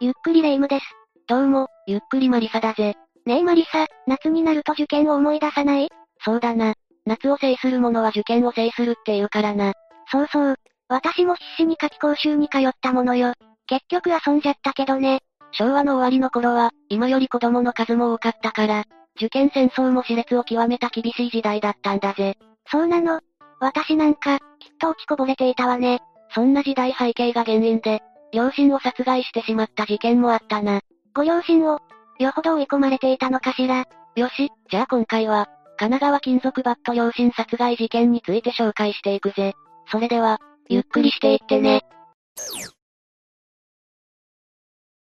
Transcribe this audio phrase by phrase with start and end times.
[0.00, 0.84] ゆっくりレ夢ムです。
[1.26, 2.94] どうも、ゆっくりマリサだぜ。
[3.26, 5.88] ねえマリサ、夏になると受験を思い出さない？
[6.24, 6.74] そうだな。
[7.04, 9.72] 夏を制する者は受験を制するって言うからな。
[10.12, 10.54] そうそう。
[10.88, 13.32] 私も必死に夏期講習に通ったものよ。
[13.66, 15.18] 結局遊んじゃったけどね。
[15.50, 18.84] 昭和の終わりの頃は、今より子供の数も多かったから、
[19.16, 22.36] 受験戦争も熾烈を極めた厳しい時代だったんだぜ。
[22.70, 23.18] そうなの。
[23.58, 24.44] 私なんか、きっ
[24.78, 25.98] と落ちこぼれていたわね。
[26.32, 28.00] そんな時代背景が原因で、
[28.32, 30.80] 両親を殺害してしまった事件もあったな。
[31.14, 31.80] ご両親を、
[32.18, 33.86] よほど追い込まれていたのかしら。
[34.16, 35.46] よし、じゃあ今回は、
[35.78, 39.54] 神奈川金属バット両親殺害事件について紹介していくぜ。
[39.90, 41.82] それでは、ゆっくりしていってね。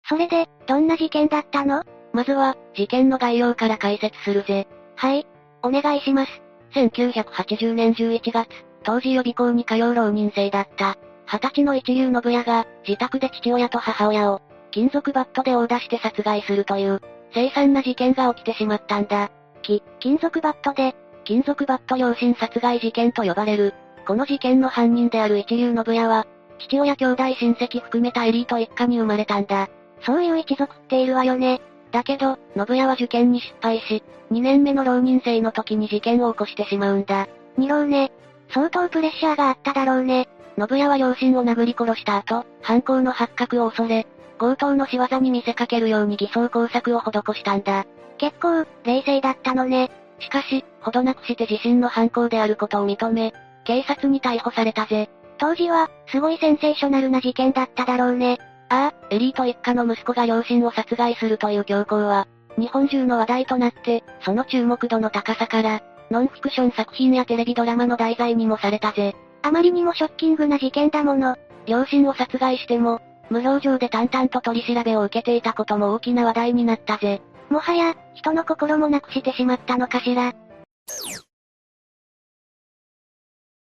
[0.07, 1.83] それで、どんな事件だったの？
[2.13, 4.67] まずは、事件の概要から解説するぜ。
[4.95, 5.25] はい。
[5.63, 6.41] お願いします。
[6.73, 8.47] 1980年11月、
[8.83, 10.97] 当時予備校に通う浪人生だった。
[11.31, 17.01] 二十歳の一流信也が、自宅で父親と母親を、金属バットで殴打して殺害するという、
[17.33, 19.29] 凄惨な事件が起きてしまったんだ。
[19.61, 20.95] き、金属バットで、
[21.25, 23.75] 金属バット両親殺害事件と呼ばれる。
[24.07, 26.25] この事件の犯人である一流信也は、
[26.57, 29.69] 父親兄弟親戚含めたエリート一家に生まれたんだ。
[30.01, 31.61] そういう一族っているわよね。
[31.91, 37.27] だけど、信也は受験に失敗し、2年目の浪人生の時に事件を起こしてしまうんだ。
[37.55, 38.11] 二浪ね。
[38.51, 40.27] 相当プレッシャーがあっただろうね。
[40.67, 44.07] 信也は両親を殴り殺した後、犯行の発覚を恐れ、
[44.39, 47.85] 強盗の仕業に見せかけるように偽装工作を施したんだ。
[48.17, 49.91] 結構、冷静だったのね。
[50.19, 55.09] しかし、ほどなくして自身の犯行であることを認め、警察に逮捕されたぜ。
[55.37, 58.37] 当時は、すごいセンセーショナルな事件だっただろうね。
[58.69, 69.15] ああ、エリート一家の息子が両親を殺害するという強行は、日本中の話題となって、その注目度の高さから、ノンフィクション作品やテレビドラマの題材にもされたぜ。
[69.41, 71.37] あまりにもショッキングな事件だもの。
[71.65, 77.21] 両親を殺害しても、無表情で淡々と取り調べを受けていたことも大きな話題になったぜ。
[77.49, 80.33] もはや、人の心もなくしてしまったのかしら。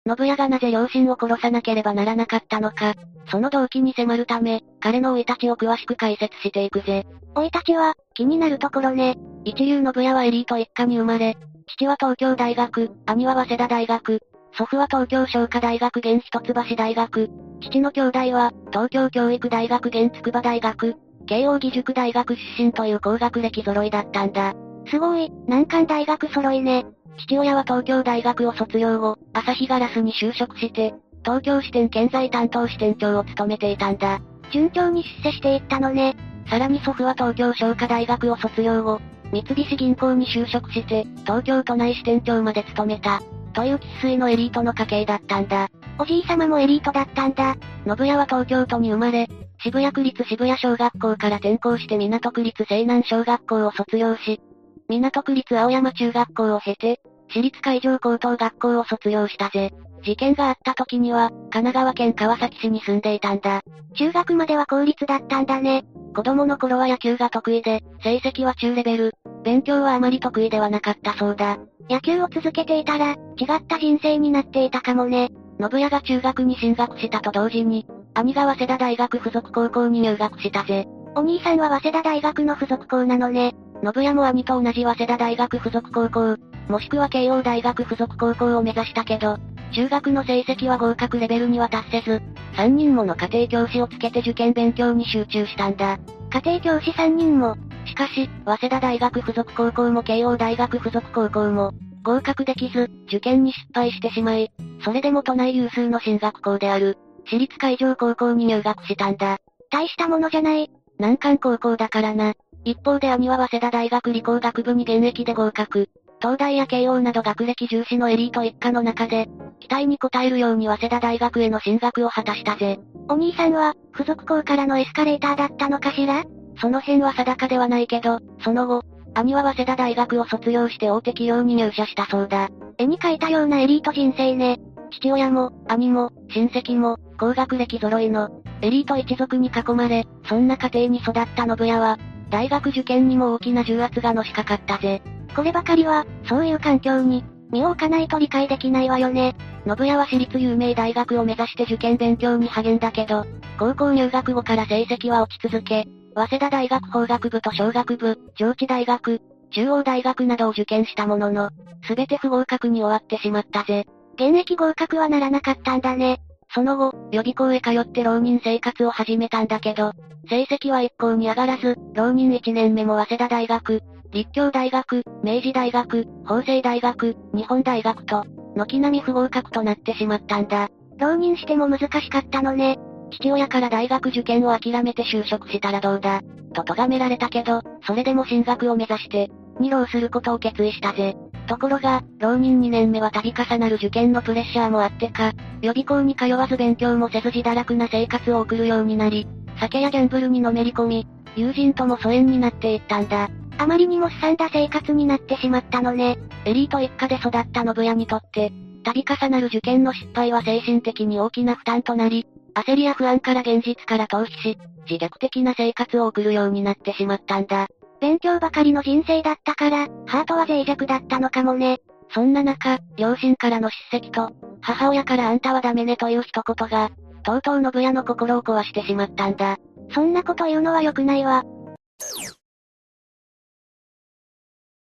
[0.04, 2.96] 信也がなぜ両親を殺さなければならなかったのか、
[3.30, 7.06] その動機に迫るため、彼の生い立ちを詳しく解説していくぜ。
[7.36, 9.16] 生い立ちは、気になるところね。
[9.46, 11.38] 一流信也はエリート一家に生まれ、
[11.68, 14.22] 父は東京大学、兄は早稲田大学、
[14.58, 17.30] 祖父は東京商科大学現一橋大学、
[17.62, 20.96] 父の兄弟は、東京教育大学現筑波大学、
[21.26, 24.54] 慶応義塾大学出身という高学歴揃いだったんだ。
[24.88, 26.86] すごい、難関大学揃いね。
[27.18, 34.20] 父親は東京大学を卒業後、朝日ガラスに就職して、東京支店建材担当支店長を務めていたんだ。
[34.52, 36.16] 順調に出世していったのね。
[36.50, 39.00] さらに祖父は東京商科大学を卒業後、
[39.32, 43.22] 三菱銀行に就職して、東京都内支店長まで務めた。
[43.52, 45.70] という喫水のエリートの家系だったんだ。
[46.00, 47.56] おじい様もエリートだったんだ。
[47.86, 49.28] 信也は東京都に生まれ、
[49.64, 54.42] 渋谷区立渋谷小学校から転校して港区立西南小学校を卒業し、
[54.90, 59.72] 港区立青山中学校を経て、私立海上高等学校を卒業したぜ。
[60.04, 63.62] 事件があった時には、神奈川県川崎市に住んでいたんだ。
[63.94, 65.84] 中学までは公立だったんだね。
[66.16, 69.14] 子供の頃は野球が得意で、成績は中レベル。
[69.44, 71.58] 勉強はあまり得意ではなかったそうだ。
[71.90, 75.30] 野球を続けていたら、違った人生になっていたかもね。
[75.60, 80.88] 信也が中学に進学したと同時に、兄が早稲田大学附属高校に入学したぜ。
[81.16, 83.54] お兄さんは早稲田大学の附属校なのね。
[83.84, 86.38] 信也も兄と同じ早稲田大学附属高校、
[86.70, 89.38] もしくは慶応大学附属高校を目指したけど、
[89.74, 92.22] 中学の成績は合格レベルには達せず、
[92.58, 95.98] 3人もの家庭教師をつけて受験勉強に集中したんだ。
[96.32, 97.56] 家庭教師3人も。
[97.86, 101.72] しかし、早稲田大学附属高校も慶応大学附属高校も、
[102.04, 104.52] 合格できず、受験に失敗してしまい、
[104.84, 109.38] それでも都内有数の進学校である、私立海上高校に入学したんだ。
[109.70, 110.70] 大したものじゃない。
[110.98, 112.34] 難関高校だからな。
[112.64, 115.90] 一方で兄は早稲田大学理工学部に現役で合格。
[116.22, 119.28] 東大や慶応など学歴重視のエリート一家の中で、
[119.60, 122.80] 期待に応えるように早稲田大学への進学を果たしたぜ。
[123.10, 126.24] お兄さんは、付属校からのエスカレーターだったのかしら？
[126.58, 128.84] その辺は定かではないけど、その後、
[129.14, 132.50] 兄は早稲田大学を卒業して大手企業に入社したそうだ。
[132.78, 134.60] 絵に描いたようなエリート人生ね。
[134.92, 138.30] 父親も、兄も、親戚も、高学歴揃いの、
[138.62, 141.98] エリート一族に囲まれ、そんな家庭に育った信也は、
[142.30, 145.02] 大学受験にも大きな重圧がのしかかったぜ。
[145.36, 149.36] こればかりは、そういう環境に、身を置かないと理解できないわよね。
[149.66, 153.26] 信也は私立有名大学を目指して受験勉強に励んだけど、
[153.60, 155.86] 高校入学後から成績は落ち続け、
[156.16, 159.22] 早稲田大学法学部と小学部、上智大学、
[159.52, 161.50] 中央大学などを受験したものの、
[161.88, 163.86] すべて不合格に終わってしまったぜ。
[164.16, 166.22] 現役合格はならなかったんだね。
[166.54, 169.94] その後、予備校へ通って浪人生活を始めたんだけど、
[170.30, 173.82] 成績は一向に上がらず、浪人1年目も早稲田大学、
[174.12, 178.26] 立教大学、明治大学、法政大学、日本大学と、
[178.56, 180.70] 軒並み不合格となってしまったんだ。
[180.98, 182.78] 浪人しても難しかったのね。
[183.12, 186.22] 父親から大学受験を諦めて就職したらどうだ、
[186.54, 189.30] と咎められたけど、それでも進学を目指して、
[189.60, 191.16] 二浪することを決意したぜ。
[191.48, 199.28] ところが、浪人2年目は度重なる受験のプレッシャーもあってか、予備校に通わず勉強もせず自堕落な生活を送るようになり、
[199.60, 203.30] 酒やギャンブルにのめり込み、友人とも疎遠になっていったんだ。
[203.58, 206.18] あまりにもすさんだ生活になってしまったのね。
[206.46, 208.52] エリート一家で育った信也にとって、
[208.84, 214.58] 度重なる受験の失敗は精神的に大きな負担となり、焦りや不安から現実から逃避し、
[214.90, 217.68] 自虐的な生活を送るようになってしまったんだ。
[218.00, 221.80] 勉強ばかりの人生だったから、ハートは脆弱だったのかもね。
[222.14, 224.32] そんな中、両親からの叱責と、
[224.62, 226.90] 母親からあんたはダメねという一言が、
[227.24, 229.58] とうとう信也の心を壊してしまったんだ。
[229.94, 231.44] そんなこと言うのは良くないわ。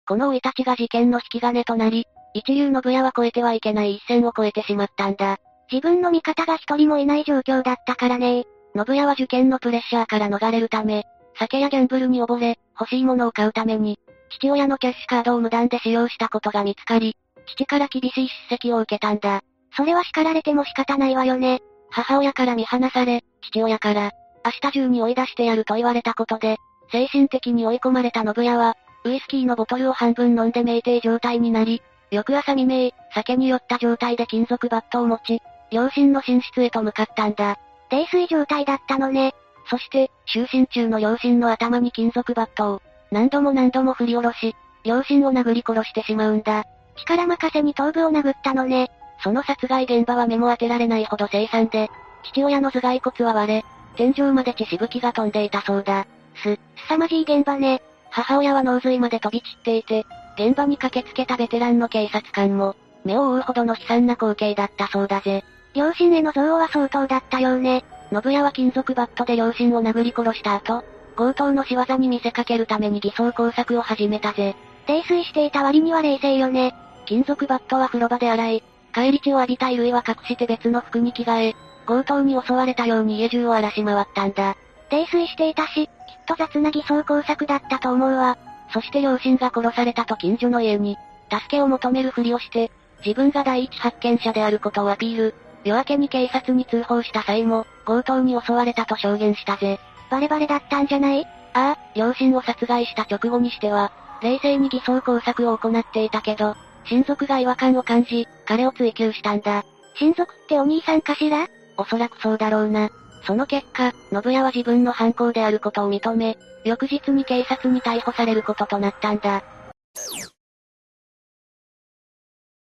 [0.06, 5.38] この生い立ちが事件の引き金となり、一流信也は越えてはいけない一線を越えてしまったんだ。
[5.72, 8.44] 自分の味方が一人もいない状況だったからね
[8.74, 11.04] 信也は受験のプレッシャーから逃れるため、
[11.38, 13.98] 酒やギャンブルに溺れ、欲しいものを買うために、
[14.30, 19.42] 父親のキャッシュカードを無断で使用したことが見つかり、父から厳しい叱責を受けたんだ。
[19.76, 21.60] それは叱られても仕方ないわよね。
[21.90, 24.12] 母親から見放され、父親から、
[24.44, 26.58] 明日中に追い出してやると言われたことで、
[26.92, 35.40] 精神的に追い込まれた信也は、ウイスキーのボトルを半分飲んで酩酊状態になり、翌朝未明、酒に酔った状態で金属バットを持ち、
[35.70, 37.58] 両親の寝室へと向かったんだ。
[37.90, 39.34] 泥酔状態だったのね。
[39.68, 46.64] そして、就寝中の両親の頭に金属バットを、何度も何度も振り下ろし、両親を殴り殺してしまうんだ。
[46.96, 48.90] 力任せに頭部を殴ったのね。
[49.22, 51.88] その殺害現場は目も当てられないほど凄惨で、
[52.24, 53.64] 父親の頭蓋骨は割れ、
[53.96, 56.06] 天井まで血しぶきが飛んでいたそうだ。
[56.42, 56.58] す、
[56.88, 57.82] 凄まじい現場ね。
[58.10, 60.06] 母親は脳髄まで飛び散っていて、
[60.36, 65.44] 現場に駆けつけたベテランの警察官も、目を覆うほどの悲惨な光景だったそうだぜ。
[65.74, 67.84] 両親への憎悪は相当だったようね。
[68.10, 70.84] 信也は金属バットで両親を殴り殺した後、
[71.16, 74.56] 強盗の仕業に見せかけるために偽装工作を始めたぜ。
[74.86, 76.74] 泥酔していた割には冷静よね。
[77.06, 81.56] 金属バットは風呂場で洗い、帰り血を浴びた衣類は隠して別の服に着替え、
[81.86, 84.56] 強盗に襲われたように家中を荒らし回ったんだ。
[84.90, 85.88] 泥酔していたし、きっ
[86.26, 88.36] と雑な偽装工作だったと思うわ。
[88.72, 90.96] そして両親が殺されたと近所の家に、
[91.30, 92.72] 助けを求めるふりをして、
[93.04, 95.34] 自分が第一発見者であることをアピール。
[95.64, 99.78] 夜明けに警察に通報した際も、強盗に襲われたと証言したぜ。
[100.10, 101.26] バレバレだったんじゃない？
[101.52, 103.92] ああ、両親を殺害した直後にしては、
[104.22, 106.54] 冷静に偽装工作を行っていたけど、
[106.86, 109.64] 親族が違和感を感じ、彼を追及したんだ。
[109.98, 111.46] 親族ってお兄さんかしら？
[111.76, 112.90] おそらくそうだろうな。
[113.26, 119.42] その結果、信也は自分の犯行であることを認め、翌日に警察に逮捕されることとなったんだ。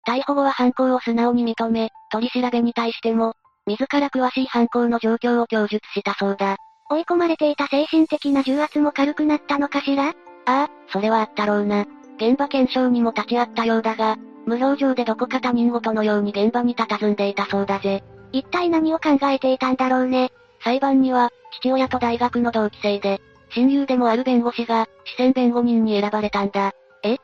[0.06, 3.34] 逮捕後は犯行を素直に認め、取り調べに対しても、
[3.66, 6.56] 自ら詳しい犯行の状況を供述したそうだ。
[6.90, 10.08] 追い込まれていた精神的な重圧も軽くなったのかしら？
[10.08, 10.12] あ
[10.46, 11.86] あ、それはあったろうな。
[12.16, 18.02] 現場検証にも立ち会ったようだが、無表情でどこか他人事のように現場に佇んでいたそうだぜ。
[18.32, 20.32] 一体何を考えていたんだろうね？
[20.64, 23.20] 裁判には、父親と大学の同期生で、
[23.50, 26.72] 親友でもある弁護士が、視線弁護人に選ばれたんだ。
[27.04, 27.16] え？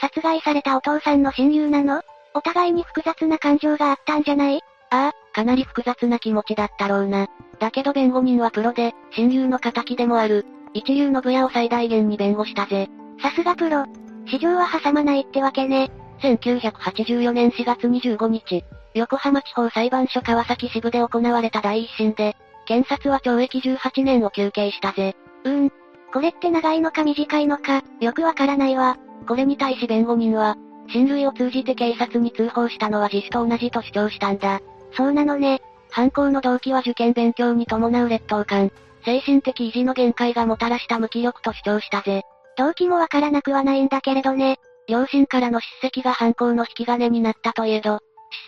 [0.00, 2.02] 殺害されたお父さんの親友なの？
[2.34, 4.60] お互いに複雑な感情があったんじゃない？
[4.90, 7.28] ああ、かなり複雑な気持ちだったろうな。
[7.58, 10.46] だけど弁護人はプロで、親友の仇でもある。
[10.72, 12.88] 一流の部屋を最大限に弁護したぜ。
[13.20, 13.84] さすがプロ。
[14.26, 15.90] 市場は挟まないってわけね。
[16.22, 25.16] 1984年4月25日、横浜地方裁判所川崎支部で行われた第一審で、検察は懲役18年を求刑したぜ。
[25.44, 25.72] うーん。
[26.12, 28.96] これって長いのか短いのか、よくわからないわ。
[29.28, 30.56] これに対し弁護人は、
[30.92, 34.60] 親類を通じて警察に通報したのは自主と同じと主張したんだ。
[34.96, 35.60] そうなのね。
[35.90, 38.70] 犯行の動機は受験勉強に伴う劣等感、
[39.04, 42.22] 精神的維持の限界がもたらした無気力と主張したぜ。
[42.56, 44.58] 動機もわからなくはないんだけれどね。
[44.88, 48.00] 両親からの叱責が犯行の引き金になったといえど、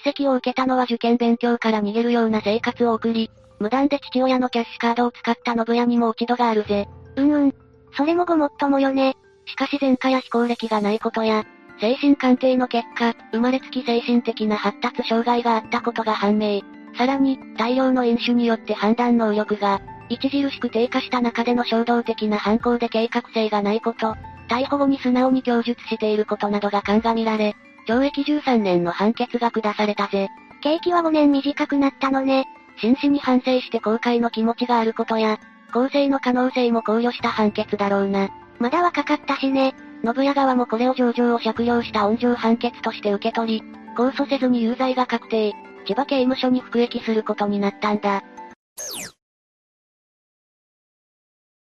[0.05, 3.31] 叱責を受けたのは受験勉強から逃げるような生活を送り、
[3.61, 6.89] 無断で父親のキャッシュカードを使った信也にも落ち度があるぜ。
[7.17, 7.55] うんうん。
[7.97, 9.17] それもごもっともよね。
[9.47, 11.45] しかし前科や非行歴がないことや、
[11.81, 16.61] 精神鑑定の結果、生まれつき精神的な発達障害があったことが判明。
[16.97, 24.15] さらに、大量の飲酒によって判断能力が、著しく低下した中での衝動的な犯行で計画性がないこと、
[24.49, 27.57] 逮捕後に素直に供述していることなどが鑑みられ、
[27.89, 30.29] 懲役13年の判決が下されたぜ。
[30.61, 32.45] 刑期は5年短くなったのね。
[32.81, 35.39] 真摯に反省して後悔の気持ちがあることや、
[35.73, 38.29] 公正の可能性も考慮した判決だろうな。
[38.59, 39.75] まだ若かったしね。
[40.05, 43.63] 信谷側もこれを上場を借用した温情判決として受け取り、
[43.97, 45.53] 控訴せずに有罪が確定、
[45.87, 48.23] 千葉刑務所に服役することになったんだ。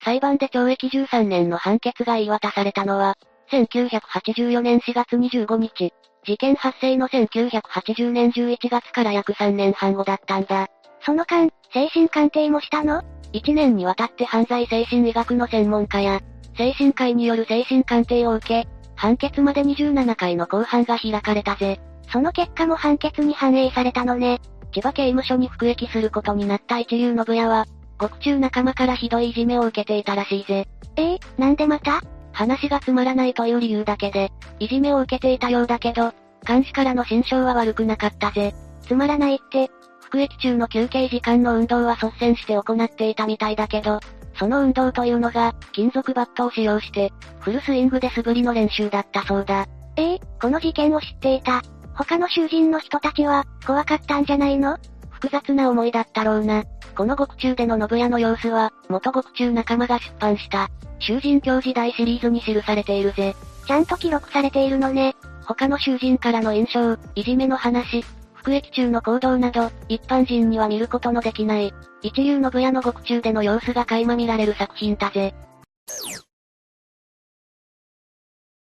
[0.04, 3.16] 裁判で懲役13年の判決が言い渡されたのは、
[3.52, 5.94] 1984年4月25日、
[6.26, 10.68] 事件発生の1980年11月から約3年半後だったんだ。
[11.06, 13.02] その間、精神鑑定もしたの
[13.34, 16.22] ?1 年にわたって犯罪精神医学の専門家や、
[16.60, 21.80] 精神科医による精神鑑定を受け、判決まで27回の公判が開かれたぜ。
[22.12, 24.42] その結果も判決に反映されたのね。
[24.74, 27.66] 千葉刑務所に服役することになった一流信也は、
[27.98, 30.68] 獄中仲間からひどいいじめを受けていたらしいぜ。
[30.98, 32.02] えー、なんでまた？
[32.34, 36.12] 話がつまらないという理由だけで、いじめを受けていたようだけど、
[36.46, 38.54] 監視からの心象は悪くなかったぜ。
[38.82, 44.02] つまらないって、服役中の休憩時間の運動は率先して行っていたみたいだけど、
[44.40, 49.68] その運動というのが、金属バットを使用して、フルスイングで素振りの練習だったそうだ。
[49.98, 51.62] ええー、この事件を知っていた。
[51.94, 54.78] 他の囚人の人たちは、怖かったんじゃないの？
[55.12, 56.64] 複雑な思いだったろうな。
[56.96, 60.70] この獄中での信屋の様子は、元獄中仲間が出版した、
[61.00, 63.36] 囚人教時代シリーズに記されているぜ。
[63.68, 65.16] ちゃんと記録されているのね。
[65.46, 68.06] 他の囚人からの印象、いじめの話、
[68.40, 75.34] 服役中の行動など、一般人には見ることのできない、一流信屋の獄中での様子が垣間見られる作品だぜ。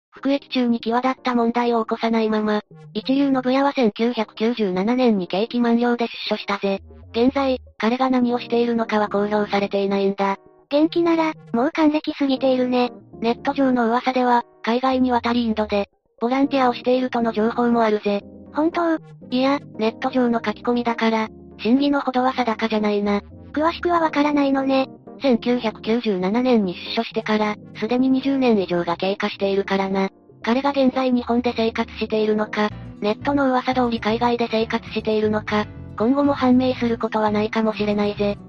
[0.10, 2.62] 服役中に際立った問題を起こさないまま、
[2.96, 6.82] 一流信屋は1997年に刑期満了で出所したぜ。
[7.12, 10.38] 現在、彼が何をしているのかは公表されていないんだ。
[10.70, 12.92] 元気なら、もう還暦すぎているね。
[13.22, 15.88] ネット上の噂では、海外に渡りインドで、
[16.20, 18.24] ボランティアをしているとの情報もあるぜ。
[18.58, 18.98] 本当
[19.30, 23.22] いや、ネット上の書き込みだから、真偽のほどは定かじゃないな。
[23.54, 24.90] 詳しくはわからないのね。
[25.22, 30.10] 1997年に出所してから、すでに20年以上が経過しているからな。
[30.42, 38.40] 彼が現在日本で生活しているのか、ネットの噂通り海外で生活しているのか、今後も判明することはないかもしれないぜ。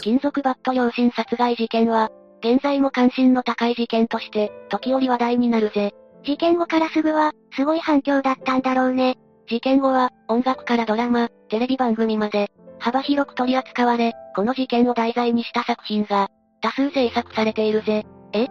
[0.00, 5.92] 金属バット両親殺害事件は、現在も関心の高い事件として、時折話題になるぜ。
[6.24, 9.16] 事件後からすぐは、すごい反響だったんだろうね。
[9.48, 12.48] 事件後は、音楽からドラマ、テレビ番組まで、
[12.78, 16.28] 幅広く取り扱われ、この事件を題材にした作品が、
[16.60, 18.04] 多数制作されているぜ。
[18.32, 18.48] え？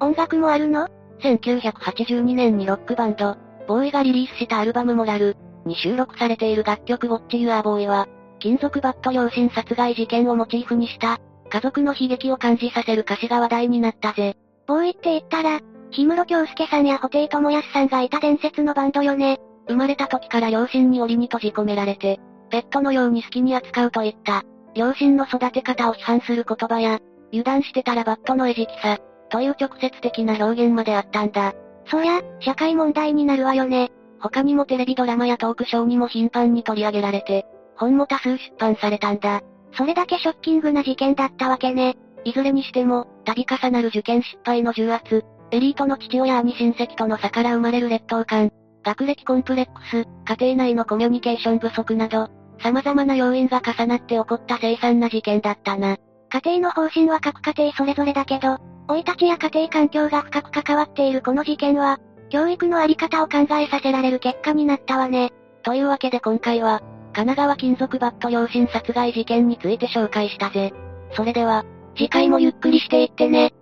[0.00, 0.88] 音楽もあるの
[1.20, 3.36] ?1982 年にロックバンド、
[3.68, 8.08] ボーイがリリースしたアルバムモラル、に収録されている楽曲ウォッチ・ユア・ボーイは、
[8.40, 11.18] 金属バット両親殺害事件をモチーフにした、
[11.48, 14.36] 家族の悲劇を感じさせる歌詞が話題になったぜ。
[14.66, 15.60] ボーイって言ったら、
[15.94, 19.38] 氷室京介さんや布袋寅泰さんがいた伝説のバンドよね。
[19.68, 22.20] 生まれた時から両親に檻に閉じ込められて、
[22.50, 24.42] ペットのように好きに扱うといった、
[24.74, 26.98] 両親の育て方を批判する言葉や、
[27.28, 28.98] 油断してたらバットの餌食さ、
[29.30, 31.54] という直接的な表現まであったんだ。
[31.86, 33.90] そりゃ、社会問題になるわよね。
[34.20, 37.46] 他にもテレビドラマやトークショーにも頻繁に取り上げられて、
[37.76, 39.42] 本も多数出版されたんだ。
[39.72, 41.96] それだけショッキングな事件だったわけね。
[42.24, 48.50] いずれにしても、度重なる受験失敗の重圧、エリートの父親兄親戚との差から生まれる劣等感、
[48.82, 50.04] 学歴コンプレックス、
[50.36, 55.96] 家庭内のコミュニケーション不足など、様々な要因が重なって起こった凄惨な事件だったな。
[56.30, 58.58] 家庭の方針は各家庭それぞれだけど、
[58.88, 65.32] 老いたちや家庭環境が深く関わっているこの事件は、教育のあり方を考えさせられる結果になったわね。
[65.62, 66.80] というわけで今回は、
[67.12, 70.72] 神奈川金属バット両親殺害事件について紹介したぜ。
[71.12, 71.64] それでは、
[71.96, 73.54] 次回もゆっくりしていってね。